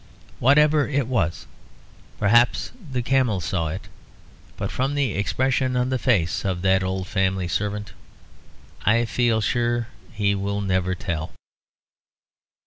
Whatever 0.39 0.87
it 0.89 1.05
was, 1.05 1.45
perhaps 2.17 2.71
the 2.91 3.03
camel 3.03 3.39
saw 3.39 3.67
it; 3.67 3.87
but 4.57 4.71
from 4.71 4.95
the 4.95 5.13
expression 5.13 5.75
on 5.77 5.89
the 5.89 5.99
face 5.99 6.43
of 6.43 6.63
that 6.63 6.81
old 6.81 7.05
family 7.07 7.47
servant, 7.47 7.93
I 8.83 9.05
feel 9.05 9.41
sure 9.41 9.81
that 10.07 10.15
he 10.15 10.33
will 10.33 10.61
never 10.61 10.95
tell. 10.95 11.33